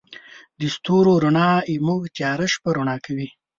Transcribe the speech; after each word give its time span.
د 0.59 0.61
ستورو 0.75 1.13
رڼا 1.23 1.51
زموږ 1.75 2.01
تیاره 2.15 2.47
شپه 2.53 2.69
رڼا 2.77 2.95
کوي. 3.05 3.27